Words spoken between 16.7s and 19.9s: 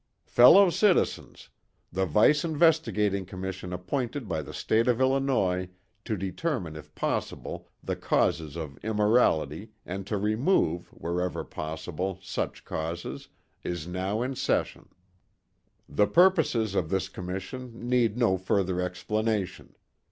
of this commission need no further explanation.